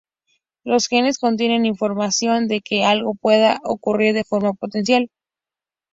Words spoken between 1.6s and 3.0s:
información de que